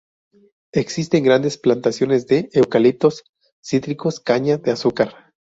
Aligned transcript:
Existen 0.73 1.23
grandes 1.23 1.59
plantaciones 1.59 2.25
de 2.25 2.49
eucaliptos, 2.53 3.23
cítricos, 3.63 4.19
caña 4.19 4.57
de 4.57 4.71
azúcar. 4.71 5.31